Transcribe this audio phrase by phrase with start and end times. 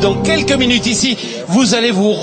[0.00, 1.16] dans quelques minutes ici,
[1.48, 2.14] vous allez vous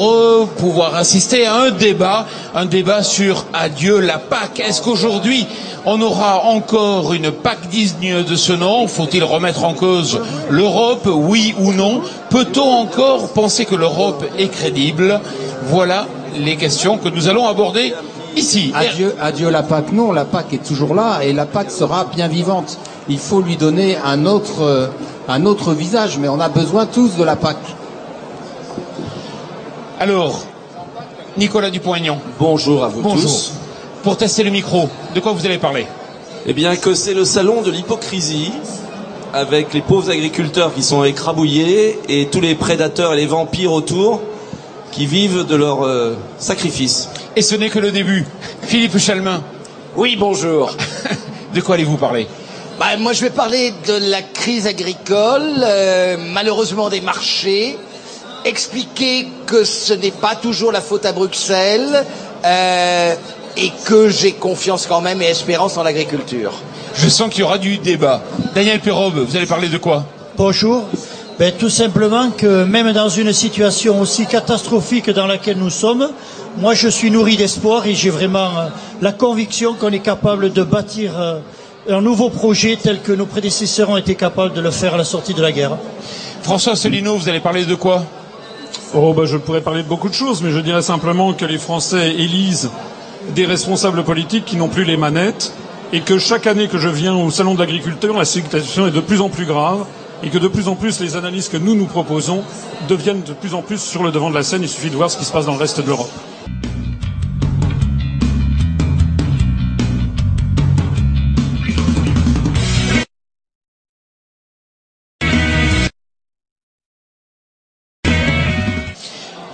[0.58, 4.60] pouvoir assister à un débat, un débat sur adieu la PAC.
[4.60, 5.46] Est-ce qu'aujourd'hui
[5.86, 8.88] on aura encore une PAC digne de ce nom?
[8.88, 10.20] Faut-il remettre en cause
[10.50, 12.02] l'Europe, oui ou non?
[12.30, 15.20] Peut-on encore penser que l'Europe est crédible?
[15.68, 16.08] Voilà
[16.38, 17.94] les questions que nous allons aborder
[18.36, 18.72] ici.
[18.74, 19.92] Adieu, adieu la PAC.
[19.92, 22.78] Non, la PAC est toujours là et la PAC sera bien vivante.
[23.08, 24.88] Il faut lui donner un autre, euh,
[25.28, 27.58] un autre visage, mais on a besoin tous de la PAC.
[30.00, 30.46] Alors,
[31.38, 32.20] Nicolas Dupont-Aignan.
[32.40, 33.54] Bonjour à vous tous.
[34.04, 35.88] Pour tester le micro, de quoi vous allez parler?
[36.46, 38.52] Eh bien, que c'est le salon de l'hypocrisie,
[39.34, 44.22] avec les pauvres agriculteurs qui sont écrabouillés et tous les prédateurs et les vampires autour
[44.92, 47.10] qui vivent de leur euh, sacrifice.
[47.36, 48.26] Et ce n'est que le début.
[48.62, 49.42] Philippe Chalmin.
[49.98, 50.72] Oui, bonjour.
[51.54, 52.28] de quoi allez-vous parler?
[52.80, 57.78] Bah, Moi, je vais parler de la crise agricole, euh, malheureusement des marchés,
[58.46, 62.06] expliquer que ce n'est pas toujours la faute à Bruxelles
[62.46, 63.16] euh,
[63.58, 66.54] et que j'ai confiance quand même et espérance en l'agriculture.
[66.96, 68.22] Je sens qu'il y aura du débat.
[68.54, 70.06] Daniel Perrobe, vous allez parler de quoi?
[70.38, 70.84] Bonjour.
[71.38, 76.10] Ben, tout simplement que même dans une situation aussi catastrophique dans laquelle nous sommes,
[76.60, 78.68] moi je suis nourri d'espoir et j'ai vraiment euh,
[79.02, 81.40] la conviction qu'on est capable de bâtir euh,
[81.90, 85.04] un nouveau projet tel que nos prédécesseurs ont été capables de le faire à la
[85.04, 85.78] sortie de la guerre.
[86.42, 88.04] François Asselineau, vous allez parler de quoi?
[88.94, 91.58] Oh, ben, je pourrais parler de beaucoup de choses, mais je dirais simplement que les
[91.58, 92.70] Français élisent
[93.36, 95.54] des responsables politiques qui n'ont plus les manettes
[95.94, 99.00] et que chaque année que je viens au salon de l'agriculteur, la situation est de
[99.00, 99.86] plus en plus grave
[100.24, 102.42] et que de plus en plus les analyses que nous nous proposons
[102.88, 104.64] deviennent de plus en plus sur le devant de la scène.
[104.64, 106.12] Il suffit de voir ce qui se passe dans le reste de l'Europe.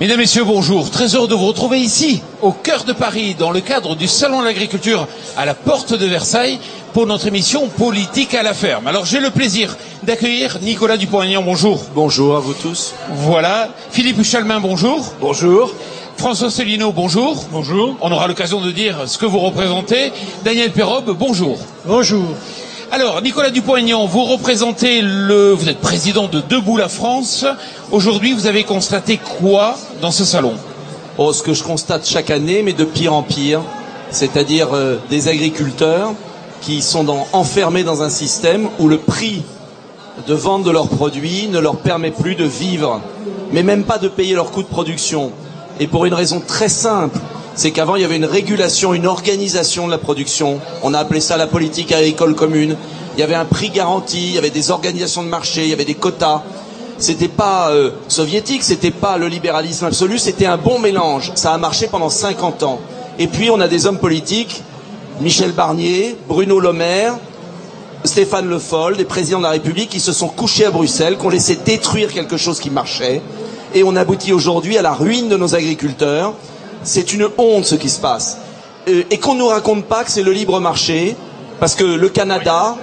[0.01, 0.89] Mesdames, Messieurs, bonjour.
[0.89, 4.39] Très heureux de vous retrouver ici, au cœur de Paris, dans le cadre du Salon
[4.39, 5.07] de l'Agriculture
[5.37, 6.57] à la porte de Versailles,
[6.91, 8.87] pour notre émission Politique à la ferme.
[8.87, 11.83] Alors j'ai le plaisir d'accueillir Nicolas Dupont-Aignan, bonjour.
[11.93, 12.95] Bonjour à vous tous.
[13.11, 13.69] Voilà.
[13.91, 15.05] Philippe Chalmin, bonjour.
[15.21, 15.71] Bonjour.
[16.17, 17.45] François Cellino, bonjour.
[17.51, 17.95] Bonjour.
[18.01, 20.11] On aura l'occasion de dire ce que vous représentez.
[20.43, 21.59] Daniel Perrobe, bonjour.
[21.85, 22.25] Bonjour.
[22.93, 27.45] Alors, Nicolas Dupont-Aignan, vous représentez le, vous êtes président de Debout la France.
[27.89, 30.55] Aujourd'hui, vous avez constaté quoi dans ce salon?
[31.17, 33.61] Oh, ce que je constate chaque année, mais de pire en pire,
[34.09, 36.11] c'est-à-dire euh, des agriculteurs
[36.59, 39.43] qui sont enfermés dans un système où le prix
[40.27, 42.99] de vente de leurs produits ne leur permet plus de vivre,
[43.53, 45.31] mais même pas de payer leurs coûts de production.
[45.79, 47.17] Et pour une raison très simple,
[47.55, 50.59] c'est qu'avant il y avait une régulation, une organisation de la production.
[50.83, 52.75] On a appelé ça la politique agricole commune.
[53.15, 55.73] Il y avait un prix garanti, il y avait des organisations de marché, il y
[55.73, 56.43] avait des quotas.
[56.97, 61.31] C'était pas euh, soviétique, c'était pas le libéralisme absolu, c'était un bon mélange.
[61.35, 62.79] Ça a marché pendant 50 ans.
[63.19, 64.61] Et puis on a des hommes politiques,
[65.19, 67.17] Michel Barnier, Bruno Le Maire,
[68.03, 71.25] Stéphane Le Foll, des présidents de la République qui se sont couchés à Bruxelles, qui
[71.25, 73.21] ont laissé détruire quelque chose qui marchait.
[73.73, 76.33] Et on aboutit aujourd'hui à la ruine de nos agriculteurs
[76.83, 78.37] c'est une honte ce qui se passe.
[78.87, 81.15] Euh, et qu'on ne nous raconte pas que c'est le libre marché,
[81.59, 82.75] parce que le Canada,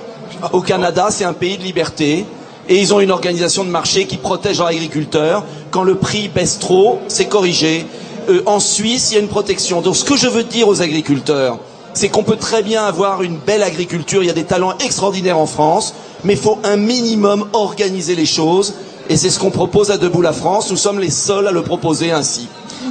[0.52, 2.24] au Canada, c'est un pays de liberté,
[2.68, 5.44] et ils ont une organisation de marché qui protège leurs agriculteurs.
[5.70, 7.86] Quand le prix baisse trop, c'est corrigé.
[8.28, 9.80] Euh, en Suisse, il y a une protection.
[9.80, 11.58] Donc ce que je veux dire aux agriculteurs,
[11.94, 15.38] c'est qu'on peut très bien avoir une belle agriculture, il y a des talents extraordinaires
[15.38, 15.94] en France,
[16.24, 18.74] mais il faut un minimum organiser les choses,
[19.08, 20.70] et c'est ce qu'on propose à Debout la France.
[20.70, 22.48] Nous sommes les seuls à le proposer ainsi.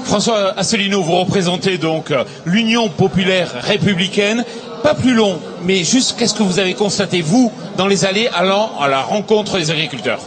[0.08, 4.46] François Asselineau, vous représentez donc euh, l'Union populaire républicaine.
[4.82, 8.72] Pas plus long, mais juste qu'est-ce que vous avez constaté, vous, dans les allées allant
[8.80, 10.20] à la rencontre des agriculteurs?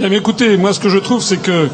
[0.00, 1.68] Eh Écoutez, moi ce que je trouve, c'est que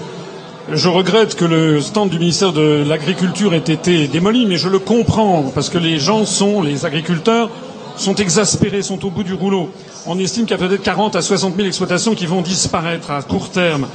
[0.72, 4.78] je regrette que le stand du ministère de l'Agriculture ait été démoli, mais je le
[4.78, 7.50] comprends, parce que les gens sont, les agriculteurs,
[7.97, 9.71] sont exaspérés, sont au bout du rouleau.
[10.06, 13.21] On estime qu'il y a peut-être 40 à 60 000 exploitations qui vont disparaître à
[13.21, 13.86] court terme.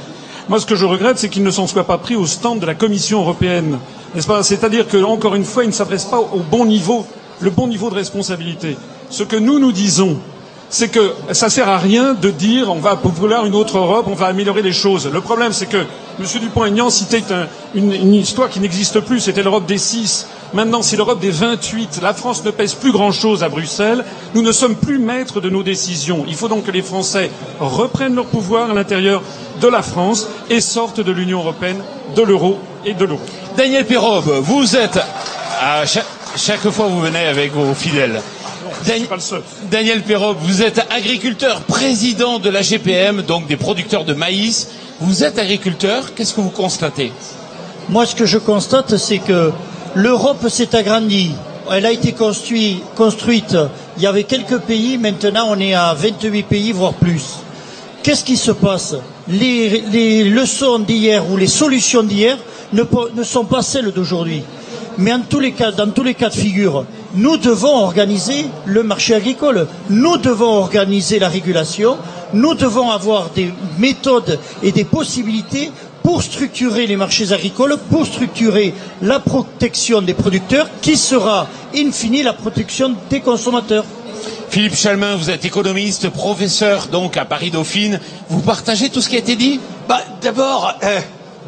[0.48, 2.66] Moi, ce que je regrette, c'est qu'ils ne s'en soient pas pris au stand de
[2.66, 3.78] la Commission européenne.
[4.14, 4.44] N'est-ce pas?
[4.44, 7.04] C'est-à-dire que, encore une fois, ils ne s'adressent pas au bon niveau,
[7.40, 8.76] le bon niveau de responsabilité.
[9.10, 10.18] Ce que nous nous disons,
[10.70, 14.14] c'est que ça sert à rien de dire on va vouloir une autre Europe, on
[14.14, 15.08] va améliorer les choses.
[15.12, 15.78] Le problème, c'est que
[16.18, 16.26] M.
[16.40, 17.22] Dupont-Aignan citait
[17.74, 20.26] une, une, histoire qui n'existe plus, c'était l'Europe des six.
[20.54, 22.00] Maintenant, c'est l'Europe des 28.
[22.02, 24.04] La France ne pèse plus grand-chose à Bruxelles.
[24.34, 26.24] Nous ne sommes plus maîtres de nos décisions.
[26.28, 29.22] Il faut donc que les Français reprennent leur pouvoir à l'intérieur
[29.60, 31.82] de la France et sortent de l'Union européenne,
[32.14, 33.20] de l'euro et de l'euro.
[33.56, 34.98] Daniel Perrobe, vous êtes
[35.60, 36.06] à chaque,
[36.36, 38.20] chaque fois vous venez avec vos fidèles.
[38.82, 39.42] Je Dan- suis pas le seul.
[39.70, 44.68] Daniel Perrob, vous êtes agriculteur, président de la GPM, donc des producteurs de maïs.
[45.00, 47.12] Vous êtes agriculteur, qu'est-ce que vous constatez?
[47.88, 49.52] Moi, ce que je constate, c'est que
[49.94, 51.32] l'Europe s'est agrandie.
[51.72, 53.56] Elle a été construit- construite.
[53.96, 54.98] Il y avait quelques pays.
[54.98, 57.22] Maintenant, on est à 28 pays, voire plus.
[58.06, 58.94] Qu'est-ce qui se passe
[59.26, 62.38] les, leçons d'hier ou les solutions d'hier
[62.72, 62.84] ne,
[63.24, 64.44] sont pas celles d'aujourd'hui.
[64.96, 66.84] Mais tous les cas, dans tous les cas de figure,
[67.16, 69.66] nous devons organiser le marché agricole.
[69.90, 71.96] Nous devons organiser la régulation.
[72.32, 75.72] Nous devons avoir des méthodes et des possibilités
[76.04, 82.22] pour structurer les marchés agricoles, pour structurer la protection des producteurs, qui sera, in fine,
[82.22, 83.84] la protection des consommateurs.
[84.50, 88.00] Philippe Chalmin, vous êtes économiste, professeur donc à Paris Dauphine.
[88.28, 89.60] Vous partagez tout ce qui a été dit?
[89.88, 91.00] Bah, d'abord, euh,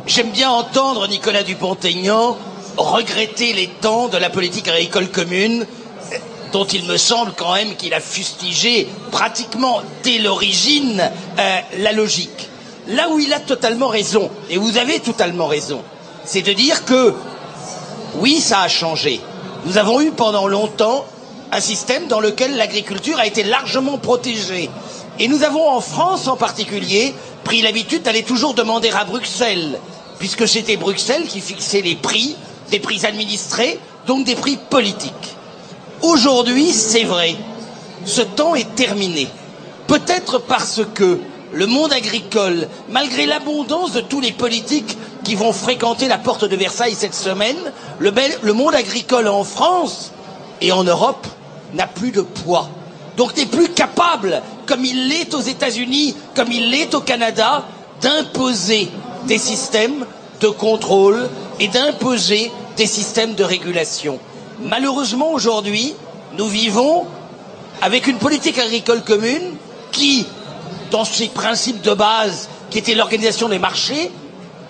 [0.06, 2.36] j'aime bien entendre Nicolas Dupont-Aignan
[2.76, 5.66] regretter les temps de la politique agricole commune,
[6.12, 6.16] euh,
[6.52, 11.00] dont il me semble quand même qu'il a fustigé pratiquement dès l'origine
[11.38, 12.48] euh, la logique.
[12.88, 15.82] Là où il a totalement raison, et vous avez totalement raison,
[16.24, 17.14] c'est de dire que
[18.16, 19.20] oui, ça a changé.
[19.66, 21.04] Nous avons eu pendant longtemps
[21.52, 24.70] un système dans lequel l'agriculture a été largement protégée.
[25.18, 27.14] Et nous avons en France en particulier
[27.44, 29.78] pris l'habitude d'aller toujours demander à Bruxelles,
[30.18, 32.36] puisque c'était Bruxelles qui fixait les prix,
[32.70, 35.12] des prix administrés, donc des prix politiques.
[36.02, 37.34] Aujourd'hui, c'est vrai,
[38.04, 39.28] ce temps est terminé.
[39.86, 41.18] Peut-être parce que
[41.52, 46.56] le monde agricole, malgré l'abondance de tous les politiques qui vont fréquenter la porte de
[46.56, 47.56] Versailles cette semaine,
[47.98, 48.12] le,
[48.42, 50.12] le monde agricole en France
[50.60, 51.26] et en Europe
[51.74, 52.68] n'a plus de poids.
[53.16, 57.64] Donc n'est plus capable, comme il l'est aux États-Unis, comme il l'est au Canada,
[58.00, 58.88] d'imposer
[59.26, 60.06] des systèmes
[60.40, 61.28] de contrôle
[61.58, 64.20] et d'imposer des systèmes de régulation.
[64.62, 65.94] Malheureusement, aujourd'hui,
[66.36, 67.06] nous vivons
[67.82, 69.56] avec une politique agricole commune
[69.92, 70.26] qui,
[70.90, 74.10] dans ses principes de base, qui était l'organisation des marchés,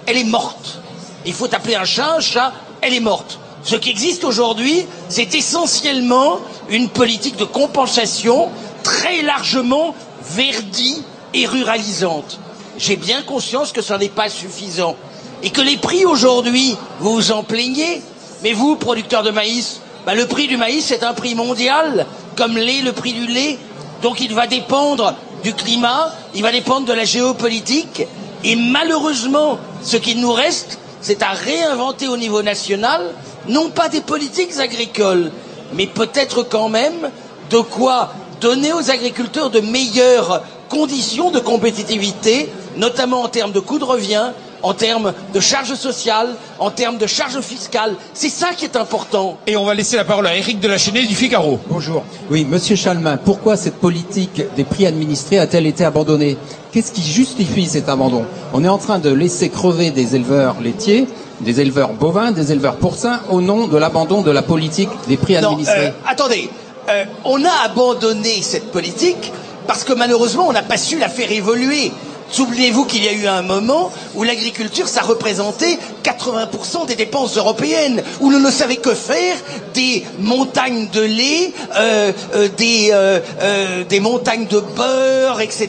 [0.07, 0.81] elle est morte.
[1.27, 3.39] Il faut appeler un chat un chat, elle est morte.
[3.65, 6.39] Ce qui existe aujourd'hui, c'est essentiellement
[6.71, 8.49] une politique de compensation
[8.83, 11.03] très largement verdie
[11.35, 12.39] et ruralisante.
[12.79, 14.97] J'ai bien conscience que ça n'est pas suffisant.
[15.43, 18.03] Et que les prix aujourd'hui, vous vous en plaignez,
[18.43, 22.07] mais vous, producteurs de maïs, bah, le prix du maïs est un prix mondial,
[22.37, 23.59] comme l'est le prix du lait.
[24.03, 28.03] Donc il va dépendre du climat, il va dépendre de la géopolitique.
[28.45, 33.03] Et malheureusement, ce qu'il nous reste, c'est à réinventer au niveau national,
[33.49, 35.31] non pas des politiques agricoles,
[35.75, 37.11] mais peut-être quand même
[37.51, 43.79] de quoi donner aux agriculteurs de meilleures conditions de compétitivité, notamment en termes de coûts
[43.79, 44.31] de revient,
[44.63, 47.95] en termes de charges sociales, en termes de charges fiscales.
[48.13, 49.39] C'est ça qui est important.
[49.47, 51.61] Et on va laisser la parole à Éric de la Chenet du Figaro.
[51.69, 52.03] Bonjour.
[52.31, 56.37] Oui, Monsieur Chalmin, pourquoi cette politique des prix administrés a-t-elle été abandonnée?
[56.73, 58.25] Qu'est-ce qui justifie cet abandon?
[58.53, 61.07] On est en train de laisser crever des éleveurs laitiers,
[61.41, 65.35] des éleveurs bovins, des éleveurs porcins au nom de l'abandon de la politique des prix
[65.41, 65.87] Non, administrés.
[65.89, 66.51] euh, attendez,
[66.91, 69.31] Euh, on a abandonné cette politique
[69.67, 71.93] parce que malheureusement on n'a pas su la faire évoluer.
[72.31, 78.03] Souvenez-vous qu'il y a eu un moment où l'agriculture, ça représentait 80% des dépenses européennes,
[78.21, 79.35] où l'on ne savait que faire
[79.75, 85.69] des montagnes de lait, euh, euh, des, euh, euh, des montagnes de beurre, etc.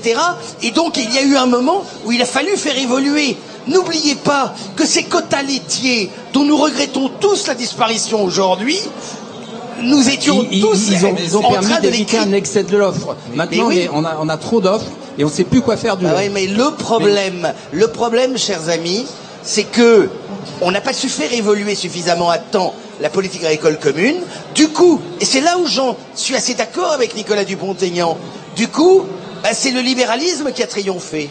[0.64, 3.36] Et donc il y a eu un moment où il a fallu faire évoluer.
[3.70, 8.80] N'oubliez pas que ces quotas laitiers, dont nous regrettons tous la disparition aujourd'hui,
[9.82, 12.34] nous étions Ils, tous ils ont, ils ont en permis train de les d'éviter un
[12.34, 13.16] excès de l'offre.
[13.36, 13.88] Maintenant, oui.
[13.94, 16.14] on, a, on a trop d'offres et on ne sait plus quoi faire du Ah
[16.14, 16.28] lait.
[16.28, 19.06] oui, mais le problème, le problème, chers amis,
[19.44, 20.10] c'est que
[20.62, 24.18] on n'a pas su faire évoluer suffisamment à temps la politique agricole commune.
[24.56, 28.18] Du coup, et c'est là où j'en suis assez d'accord avec Nicolas Dupont-Aignan.
[28.58, 29.04] Du coup,
[29.44, 31.30] bah, c'est le libéralisme qui a triomphé.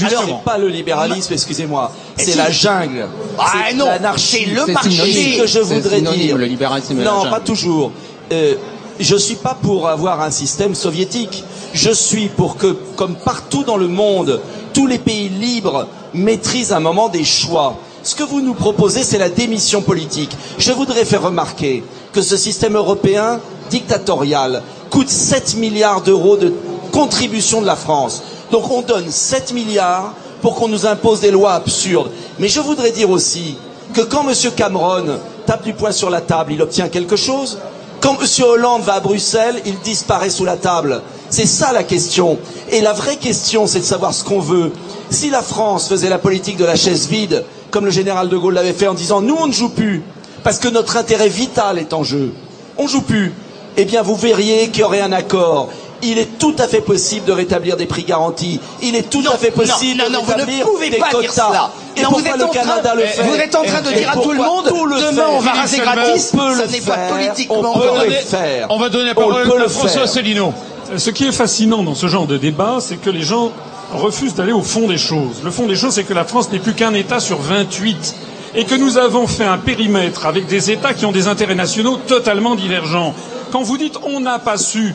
[0.00, 1.92] Alors, Alors, c'est pas le libéralisme, excusez-moi.
[2.16, 2.36] C'est si.
[2.36, 3.06] la jungle.
[3.38, 4.44] Ah c'est non, l'anarchie.
[4.44, 4.90] c'est le marché.
[4.90, 5.40] synonyme.
[5.40, 6.36] Que je C'est voudrais synonyme, dire.
[6.36, 7.92] le libéralisme et la non, pas toujours.
[8.32, 8.54] Euh,
[9.00, 11.44] je suis pas pour avoir un système soviétique.
[11.72, 14.40] Je suis pour que, comme partout dans le monde,
[14.74, 17.76] tous les pays libres maîtrisent un moment des choix.
[18.02, 20.36] Ce que vous nous proposez, c'est la démission politique.
[20.58, 23.40] Je voudrais faire remarquer que ce système européen
[23.70, 26.52] dictatorial coûte 7 milliards d'euros de
[26.92, 28.22] contribution de la France.
[28.50, 32.10] Donc on donne 7 milliards pour qu'on nous impose des lois absurdes.
[32.38, 33.56] Mais je voudrais dire aussi
[33.94, 34.34] que quand M.
[34.56, 37.58] Cameron tape du poing sur la table, il obtient quelque chose.
[38.00, 38.26] Quand M.
[38.44, 41.02] Hollande va à Bruxelles, il disparaît sous la table.
[41.30, 42.38] C'est ça la question.
[42.70, 44.72] Et la vraie question, c'est de savoir ce qu'on veut.
[45.10, 48.54] Si la France faisait la politique de la chaise vide, comme le général de Gaulle
[48.54, 50.02] l'avait fait en disant nous on ne joue plus,
[50.44, 52.32] parce que notre intérêt vital est en jeu,
[52.78, 53.34] on joue plus.
[53.76, 55.68] eh bien vous verriez qu'il y aurait un accord.
[56.02, 58.60] Il est tout à fait possible de rétablir des prix garantis.
[58.82, 60.96] Il est tout Non, à fait possible non, de non, vous ne rétablir pouvez des
[60.98, 61.20] pas quotas.
[61.22, 61.70] dire cela.
[61.96, 63.80] Et Non, vous pourquoi êtes le en train- Canada le fait vous êtes en train
[63.82, 66.30] de Et dire à tout le pourquoi monde, tout le demain, on va raser gratis.
[66.32, 68.08] on peut Ça n'est pas politiquement on peut correct.
[68.10, 68.66] le faire.
[68.70, 70.02] On va donner la parole à François faire.
[70.04, 70.52] Asselineau.
[70.96, 73.50] Ce qui est fascinant dans ce genre de débat, c'est que les gens
[73.92, 75.40] refusent d'aller au fond des choses.
[75.42, 78.14] Le fond des choses, c'est que la France n'est plus qu'un État sur 28
[78.54, 81.96] et que nous avons fait un périmètre avec des États qui ont des intérêts nationaux
[82.06, 83.14] totalement divergents.
[83.50, 84.94] Quand vous dites on n'a pas su,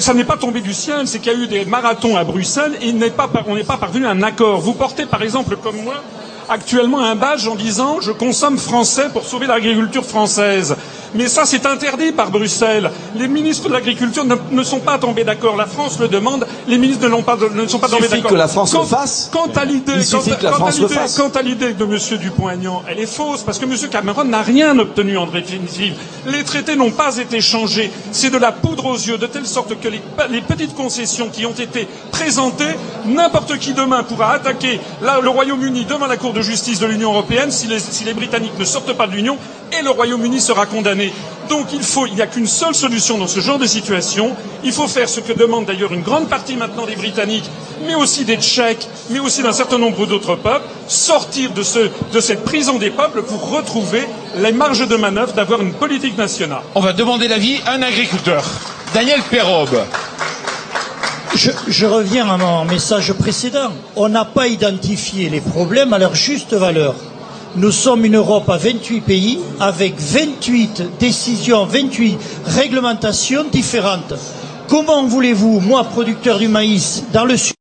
[0.00, 2.76] ça n'est pas tombé du ciel, c'est qu'il y a eu des marathons à Bruxelles
[2.80, 3.28] et on n'est pas
[3.76, 4.60] parvenu à un accord.
[4.60, 6.02] Vous portez par exemple comme moi
[6.48, 10.76] actuellement un badge en disant je consomme français pour sauver l'agriculture française.
[11.14, 12.90] Mais ça, c'est interdit par Bruxelles.
[13.16, 15.56] Les ministres de l'agriculture ne, ne sont pas tombés d'accord.
[15.56, 16.46] La France le demande.
[16.68, 18.30] Les ministres ne, pas, ne sont pas Il tombés suffit d'accord.
[18.30, 19.28] que la France Quant- le fasse.
[19.32, 21.16] Quant à l'idée, Il suffit quant à- que la quant à France le l'idée- fasse.
[21.18, 21.98] quant à l'idée de M.
[22.20, 23.74] Dupont-Aignan, elle est fausse parce que M.
[23.90, 25.94] Cameron n'a rien obtenu en définitive.
[26.26, 27.90] Les traités n'ont pas été changés.
[28.12, 30.00] C'est de la poudre aux yeux, de telle sorte que les,
[30.30, 32.76] les petites concessions qui ont été présentées,
[33.06, 37.10] n'importe qui demain pourra attaquer là, le Royaume-Uni devant la Cour de justice de l'Union
[37.12, 39.36] européenne si les, si les Britanniques ne sortent pas de l'Union
[39.78, 41.12] et le Royaume-Uni sera condamné.
[41.48, 44.36] Donc il faut, il n'y a qu'une seule solution dans ce genre de situation.
[44.62, 47.50] Il faut faire ce que demande d'ailleurs une grande partie maintenant des Britanniques,
[47.86, 52.20] mais aussi des Tchèques, mais aussi d'un certain nombre d'autres peuples, sortir de, ce, de
[52.20, 56.62] cette prison des peuples pour retrouver les marges de manœuvre d'avoir une politique nationale.
[56.74, 58.44] On va demander l'avis à un agriculteur.
[58.94, 59.84] Daniel Perrobe.
[61.34, 63.70] Je, je reviens à mon message précédent.
[63.96, 66.94] On n'a pas identifié les problèmes à leur juste valeur.
[67.56, 72.16] Nous sommes une Europe à 28 pays avec 28 décisions, 28
[72.46, 74.14] réglementations différentes.
[74.68, 77.54] Comment voulez-vous, moi, producteur du maïs, dans le sud,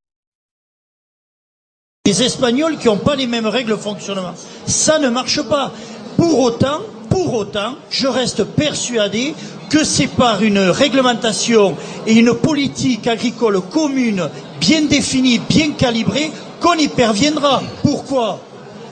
[2.06, 4.34] les Espagnols qui n'ont pas les mêmes règles de fonctionnement?
[4.68, 5.72] Ça ne marche pas.
[6.18, 9.34] Pour autant, pour autant, je reste persuadé
[9.72, 14.30] que c'est par une réglementation et une politique agricole commune
[14.60, 17.64] bien définie, bien calibrée, qu'on y parviendra.
[17.82, 18.40] Pourquoi?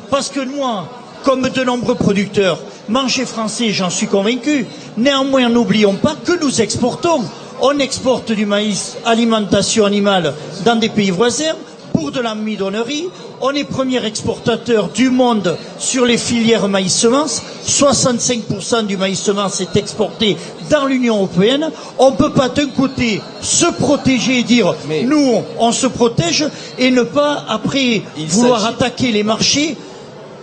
[0.10, 0.88] Parce que moi,
[1.24, 2.60] comme de nombreux producteurs,
[2.90, 4.66] manger français, j'en suis convaincu.
[4.98, 7.22] Néanmoins, n'oublions pas que nous exportons.
[7.62, 10.34] On exporte du maïs, alimentation animale,
[10.64, 11.56] dans des pays voisins
[11.94, 13.06] pour de la midonnerie.
[13.42, 17.42] On est premier exportateur du monde sur les filières maïs-semences.
[17.68, 20.38] 65% du maïs-semence est exporté
[20.70, 21.70] dans l'Union européenne.
[22.00, 26.46] On ne peut pas d'un côté se protéger et dire Mais- nous on se protège
[26.80, 29.76] et ne pas après vouloir attaquer les marchés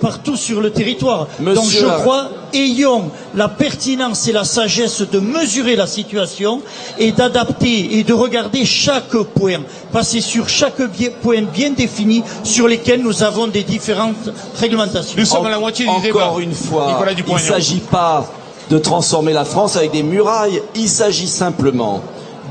[0.05, 1.29] partout sur le territoire.
[1.41, 6.61] Monsieur Donc je crois, ayons la pertinence et la sagesse de mesurer la situation
[6.99, 9.61] et d'adapter et de regarder chaque point,
[9.93, 10.77] passer sur chaque
[11.23, 14.29] point bien défini sur lesquels nous avons des différentes
[14.61, 15.15] réglementations.
[15.17, 16.35] Nous sommes à la moitié du Encore débat.
[16.43, 18.27] une fois, il ne s'agit pas
[18.69, 22.03] de transformer la France avec des murailles, il s'agit simplement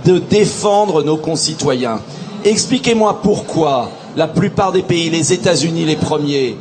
[0.06, 2.00] de défendre nos concitoyens.
[2.46, 6.56] Expliquez-moi pourquoi la plupart des pays, les États-Unis les premiers,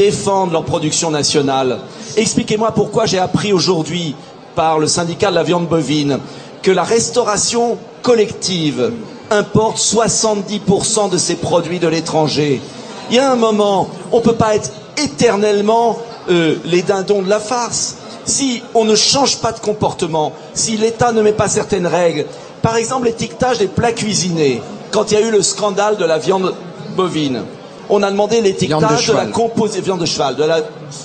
[0.00, 1.78] défendent leur production nationale.
[2.16, 4.14] Expliquez-moi pourquoi j'ai appris aujourd'hui
[4.54, 6.18] par le syndicat de la viande bovine
[6.62, 8.92] que la restauration collective
[9.30, 12.62] importe 70% de ses produits de l'étranger.
[13.10, 15.98] Il y a un moment, on ne peut pas être éternellement
[16.30, 17.96] euh, les dindons de la farce.
[18.24, 22.24] Si on ne change pas de comportement, si l'État ne met pas certaines règles,
[22.62, 26.16] par exemple l'étiquetage des plats cuisinés, quand il y a eu le scandale de la
[26.16, 26.54] viande
[26.96, 27.42] bovine,
[27.90, 30.60] on a demandé Viande de l'étiquetage de, la viande de cheval, de la-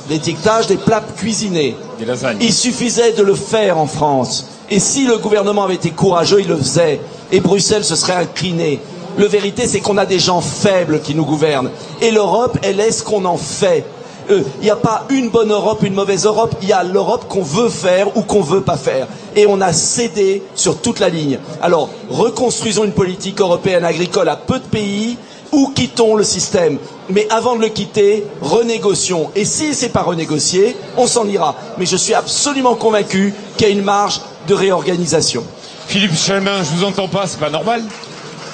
[0.10, 1.76] l'étiquetage des plats cuisinés.
[2.00, 2.06] Des.
[2.42, 4.48] Il suffisait de le faire en France.
[4.70, 7.00] Et si le gouvernement avait été courageux, il le faisait.
[7.32, 8.80] Et Bruxelles se serait incliné.
[9.18, 11.70] Le vérité, c'est qu'on a des gens faibles qui nous gouvernent.
[12.02, 13.86] Et l'Europe, elle est ce qu'on en fait.
[14.30, 16.54] Euh, Il n'y a pas une bonne Europe, une mauvaise Europe.
[16.62, 19.08] Il y a l'Europe qu'on veut faire ou qu'on veut pas faire.
[19.36, 21.38] Et on a cédé sur toute la ligne.
[21.62, 25.18] Alors, reconstruisons une politique européenne agricole à peu de pays
[25.52, 26.78] ou quittons le système.
[27.10, 29.30] Mais avant de le quitter, renégocions.
[29.36, 31.56] Et si c'est pas renégocié, on s'en ira.
[31.78, 35.44] Mais je suis absolument convaincu qu'il y a une marge de réorganisation.
[35.88, 37.84] Philippe Chalmin, je vous entends pas, c'est pas normal.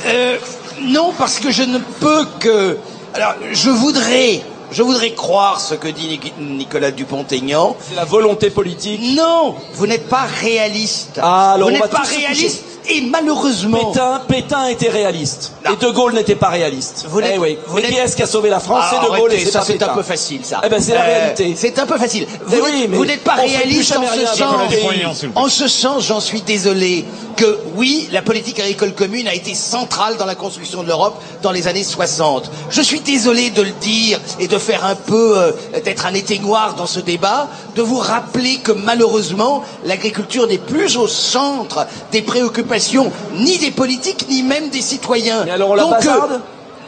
[0.08, 0.38] Euh,
[0.82, 2.78] non, parce que je ne peux que.
[3.14, 7.76] Alors, je voudrais, je voudrais croire ce que dit Nic- Nicolas Dupont-Aignan.
[7.88, 9.02] C'est la volonté politique.
[9.16, 11.20] Non, vous n'êtes pas réaliste.
[11.22, 13.92] Ah, alors vous n'êtes pas réaliste Et malheureusement...
[13.92, 15.54] Pétain, Pétain était réaliste.
[15.70, 17.06] Et De Gaulle n'était pas réaliste.
[17.10, 17.58] Vous eh oui.
[17.68, 19.60] vous qui est-ce qui a sauvé la France Ah, C'est De Gaulle et c'est ça
[19.60, 20.62] pas c'est un peu facile ça.
[20.64, 21.54] Eh ben, c'est la réalité.
[21.56, 22.28] C'est un peu facile.
[22.46, 25.26] Vous Eh oui, vous n'êtes pas réaliste en ce sens.
[25.36, 30.18] En ce sens, j'en suis désolé que oui, la politique agricole commune a été centrale
[30.18, 32.52] dans la construction de l'Europe dans les années 60.
[32.70, 35.52] Je suis désolé de le dire et de faire un peu euh,
[35.84, 41.08] d'être un éteignoir dans ce débat, de vous rappeler que malheureusement, l'agriculture n'est plus au
[41.08, 45.46] centre des préoccupations ni des politiques ni même des citoyens.
[45.52, 46.42] Alors on la Donc, euh, bazarde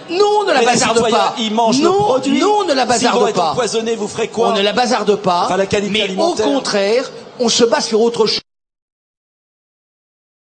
[0.10, 1.34] non, on ne la Mais bazarde pas.
[1.39, 3.51] Ils mangent non, non, on ne la S'ils vont bazarde être pas.
[3.51, 5.43] empoisonnés, vous ferez quoi On ne la bazarde pas.
[5.46, 6.46] Enfin, la qualité mais alimentaire.
[6.46, 8.41] au contraire, on se base sur autre chose.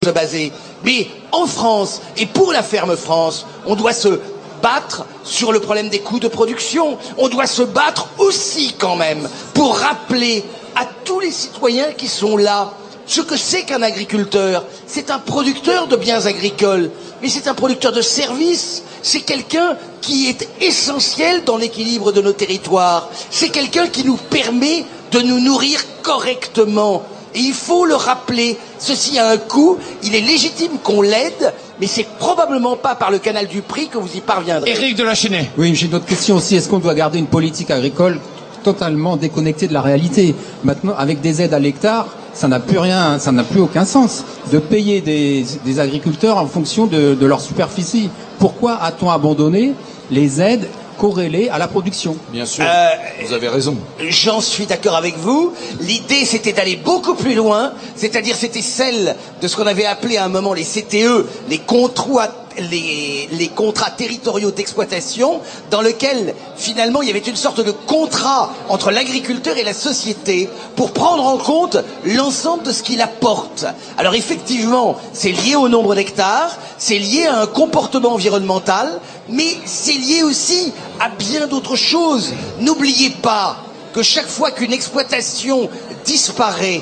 [0.05, 0.53] Se baser.
[0.83, 4.19] Mais en France et pour la ferme France, on doit se
[4.61, 6.97] battre sur le problème des coûts de production.
[7.17, 10.43] On doit se battre aussi quand même pour rappeler
[10.75, 12.71] à tous les citoyens qui sont là
[13.09, 14.63] ce que c'est qu'un agriculteur.
[14.85, 18.83] C'est un producteur de biens agricoles, mais c'est un producteur de services.
[19.01, 23.09] C'est quelqu'un qui est essentiel dans l'équilibre de nos territoires.
[23.31, 27.01] C'est quelqu'un qui nous permet de nous nourrir correctement.
[27.33, 31.87] Et il faut le rappeler, ceci a un coût, il est légitime qu'on l'aide, mais
[31.87, 34.69] c'est probablement pas par le canal du prix que vous y parviendrez.
[34.69, 35.49] Éric de la Chenet.
[35.57, 36.55] Oui, j'ai une autre question aussi.
[36.55, 38.19] Est-ce qu'on doit garder une politique agricole
[38.63, 40.35] totalement déconnectée de la réalité?
[40.63, 44.23] Maintenant, avec des aides à l'hectare, ça n'a plus rien, ça n'a plus aucun sens
[44.51, 48.09] de payer des, des agriculteurs en fonction de, de leur superficie.
[48.39, 49.73] Pourquoi a-t-on abandonné
[50.11, 50.67] les aides
[50.97, 52.15] corrélées à la production?
[52.31, 52.63] Bien sûr.
[52.67, 53.75] Euh, Vous avez raison.
[53.99, 55.53] J'en suis d'accord avec vous.
[55.81, 60.25] L'idée, c'était d'aller beaucoup plus loin, c'est-à-dire c'était celle de ce qu'on avait appelé à
[60.25, 67.11] un moment les CTE, les contrats, les, contrats territoriaux d'exploitation, dans lequel finalement il y
[67.11, 72.63] avait une sorte de contrat entre l'agriculteur et la société pour prendre en compte l'ensemble
[72.63, 73.65] de ce qu'il apporte.
[73.97, 79.93] Alors effectivement, c'est lié au nombre d'hectares, c'est lié à un comportement environnemental, mais c'est
[79.93, 82.33] lié aussi à bien d'autres choses.
[82.59, 83.57] N'oubliez pas
[83.93, 85.69] que chaque fois qu'une exploitation
[86.05, 86.81] disparaît,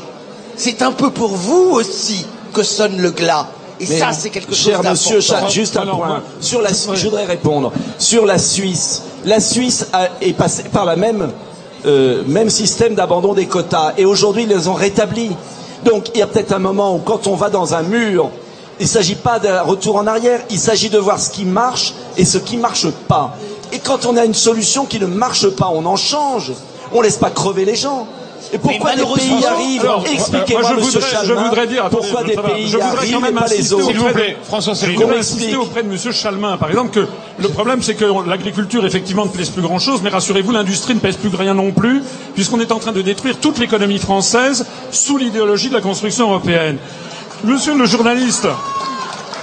[0.56, 3.48] c'est un peu pour vous aussi que sonne le glas.
[3.80, 5.22] Et Mais, ça, c'est quelque chose Cher monsieur.
[5.22, 6.22] Chat, juste un Alors, point.
[6.42, 7.72] Sur la, je voudrais répondre.
[8.00, 9.04] Sur la Suisse.
[9.26, 11.30] La Suisse a- est passée par la même,
[11.86, 13.94] euh, même système d'abandon des quotas.
[13.98, 15.36] Et aujourd'hui, ils les ont rétablis.
[15.86, 18.30] Donc, il y a peut-être un moment où, quand on va dans un mur,
[18.80, 20.40] il ne s'agit pas d'un retour en arrière.
[20.50, 23.36] Il s'agit de voir ce qui marche et ce qui ne marche pas.
[23.72, 26.54] Et quand on a une solution qui ne marche pas, on en change.
[26.94, 28.08] On laisse pas crever les gens.
[28.54, 31.68] Et pourquoi des pays y arrivent Alors, Expliquez-moi, moi, je monsieur voudrais, je Chalmin, voudrais
[31.68, 33.74] dire, attendez, pourquoi des pays je y voudrais arrivent quand et même pas les insister
[33.76, 33.86] autres.
[33.88, 35.04] S'il vous plaît, François Céline.
[35.18, 37.08] Insister auprès de Monsieur Chalmin, par exemple, que
[37.40, 41.18] le problème, c'est que l'agriculture, effectivement, ne pèse plus grand-chose, mais rassurez-vous, l'industrie ne pèse
[41.18, 42.02] plus rien non plus,
[42.36, 46.78] puisqu'on est en train de détruire toute l'économie française sous l'idéologie de la construction européenne.
[47.44, 48.48] Monsieur le journaliste,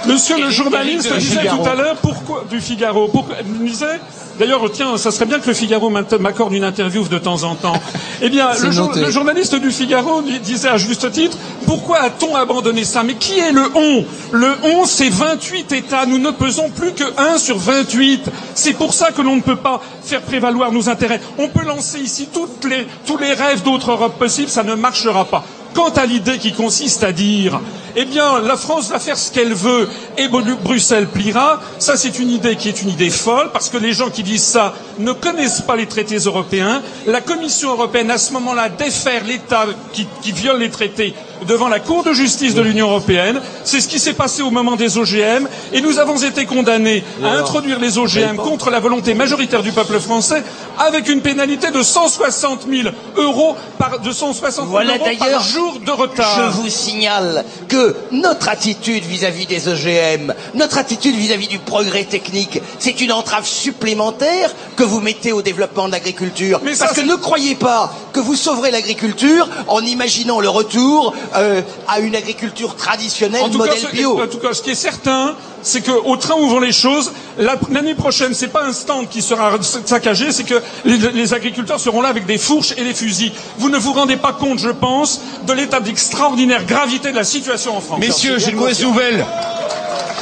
[0.07, 3.07] Monsieur le journaliste disait tout à l'heure pourquoi du Figaro?
[3.07, 3.99] Pourquoi, il disait
[4.39, 7.73] d'ailleurs tiens ça serait bien que le Figaro m'accorde une interview de temps en temps.
[8.21, 9.01] Eh bien le, jour- noté.
[9.01, 13.03] le journaliste du Figaro di- disait à juste titre pourquoi a-t-on abandonné ça?
[13.03, 14.05] Mais qui est le on?
[14.31, 16.05] Le on c'est 28 États.
[16.05, 18.23] Nous ne pesons plus que 1 sur 28.
[18.53, 21.19] C'est pour ça que l'on ne peut pas faire prévaloir nos intérêts.
[21.37, 25.25] On peut lancer ici toutes les, tous les rêves d'autres Europe possibles, ça ne marchera
[25.25, 25.43] pas.
[25.73, 27.59] Quant à l'idée qui consiste à dire,
[27.95, 32.19] eh bien, la France va faire ce qu'elle veut et Bru- Bruxelles pliera, ça c'est
[32.19, 35.11] une idée qui est une idée folle parce que les gens qui disent ça ne
[35.13, 36.81] connaissent pas les traités européens.
[37.07, 41.13] La Commission européenne, à ce moment-là, défère l'État qui viole les traités
[41.47, 43.39] devant la Cour de justice de l'Union européenne.
[43.63, 47.29] C'est ce qui s'est passé au moment des OGM et nous avons été condamnés à
[47.37, 50.43] introduire les OGM contre la volonté majoritaire du peuple français
[50.77, 55.79] avec une pénalité de 160 000 euros par, de 160 000 Voilà euros par jour
[55.85, 56.37] de retard.
[56.37, 62.61] Je vous signale que notre attitude vis-à-vis des OGM, notre attitude vis-à-vis du progrès technique,
[62.79, 66.61] c'est une entrave supplémentaire que vous mettez au développement de l'agriculture.
[66.79, 71.99] Parce que ne croyez pas que vous sauverez l'agriculture en imaginant le retour euh, à
[71.99, 74.21] une agriculture traditionnelle En tout, modèle cas, ce, bio.
[74.21, 77.55] en tout cas, ce qui est certain, c'est qu'au train où vont les choses, la-
[77.71, 79.51] l'année prochaine, c'est pas un stand qui sera
[79.85, 83.31] saccagé, c'est que les, les agriculteurs seront là avec des fourches et des fusils.
[83.57, 87.75] Vous ne vous rendez pas compte, je pense, de l'état d'extraordinaire gravité de la situation
[87.75, 87.99] en France.
[87.99, 89.25] Messieurs, j'ai une mauvaise nouvelle.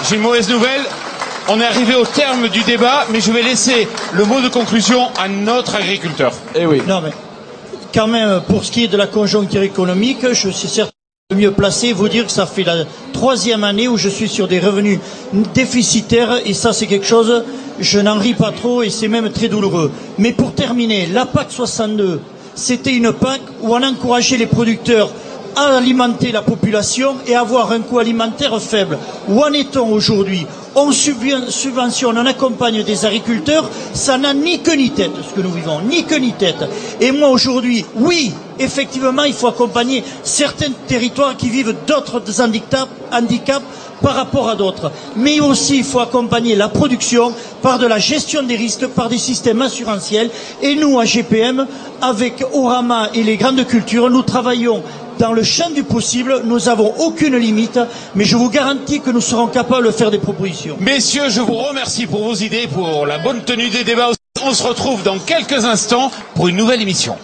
[0.09, 0.81] J'ai une mauvaise nouvelle.
[1.49, 5.09] On est arrivé au terme du débat, mais je vais laisser le mot de conclusion
[5.19, 6.31] à notre agriculteur.
[6.55, 6.81] Eh oui.
[6.87, 7.11] Non, mais
[7.93, 10.91] quand même, pour ce qui est de la conjoncture économique, je suis certain
[11.33, 14.59] mieux placé vous dire que ça fait la troisième année où je suis sur des
[14.59, 14.99] revenus
[15.53, 17.43] déficitaires et ça c'est quelque chose,
[17.79, 19.91] je n'en ris pas trop et c'est même très douloureux.
[20.17, 22.21] Mais pour terminer, la PAC 62,
[22.55, 25.09] c'était une PAC où on encourageait les producteurs
[25.55, 28.97] alimenter la population et avoir un coût alimentaire faible.
[29.27, 30.45] Où en est-on aujourd'hui?
[30.75, 35.51] On subventionne, on accompagne des agriculteurs, ça n'a ni queue ni tête ce que nous
[35.53, 36.65] vivons, ni queue ni tête.
[36.99, 43.61] Et moi aujourd'hui, oui, effectivement, il faut accompagner certains territoires qui vivent d'autres handicaps
[44.01, 44.91] par rapport à d'autres.
[45.15, 47.31] Mais aussi, il faut accompagner la production
[47.61, 50.29] par de la gestion des risques, par des systèmes assurantiels.
[50.61, 51.65] Et nous, à GPM,
[52.01, 54.83] avec Orama et les grandes cultures, nous travaillons
[55.23, 57.79] dans le champ du possible, nous n'avons aucune limite,
[58.13, 60.75] mais je vous garantis que nous serons capables de faire des propositions.
[60.81, 64.09] Messieurs, je vous remercie pour vos idées, pour la bonne tenue des débats.
[64.43, 67.15] On se retrouve dans quelques instants pour une nouvelle émission.